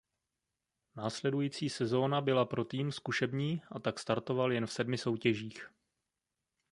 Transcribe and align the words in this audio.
Následující 0.95 1.69
sezona 1.69 2.21
byla 2.21 2.45
pro 2.45 2.65
tým 2.65 2.91
zkušební 2.91 3.61
a 3.71 3.79
tak 3.79 3.99
startoval 3.99 4.51
jen 4.51 4.65
v 4.65 4.71
sedmi 4.71 4.97
soutěžích. 4.97 5.69